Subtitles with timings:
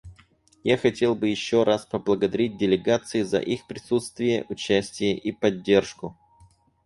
[0.63, 6.17] Я хотел бы еще раз поблагодарить делегации за их присутствие, участие и поддержку.